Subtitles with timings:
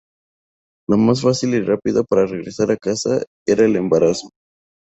[0.89, 4.29] Lo más fácil y rápido para regresar a casa era el embarazo.